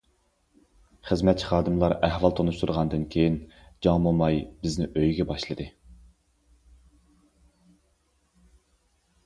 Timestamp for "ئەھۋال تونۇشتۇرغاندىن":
2.07-3.03